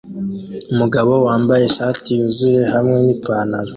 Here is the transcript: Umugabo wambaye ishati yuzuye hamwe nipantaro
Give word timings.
Umugabo 0.73 1.11
wambaye 1.27 1.63
ishati 1.65 2.07
yuzuye 2.19 2.61
hamwe 2.73 2.97
nipantaro 3.05 3.69